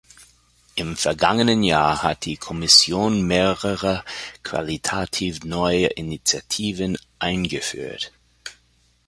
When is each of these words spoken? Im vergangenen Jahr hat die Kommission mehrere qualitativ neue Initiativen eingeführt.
Im 0.73 0.97
vergangenen 0.97 1.61
Jahr 1.61 2.01
hat 2.01 2.25
die 2.25 2.35
Kommission 2.35 3.21
mehrere 3.27 4.03
qualitativ 4.41 5.43
neue 5.43 5.85
Initiativen 5.85 6.97
eingeführt. 7.19 8.11